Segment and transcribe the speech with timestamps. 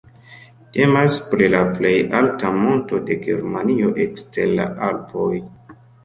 [0.75, 5.29] Temas pri la plej alta monto de Germanio ekster la Alpoj.